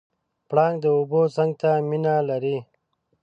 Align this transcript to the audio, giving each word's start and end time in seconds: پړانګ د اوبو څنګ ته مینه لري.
پړانګ 0.49 0.75
د 0.83 0.85
اوبو 0.97 1.21
څنګ 1.35 1.51
ته 1.61 1.69
مینه 1.89 2.13
لري. 2.29 2.57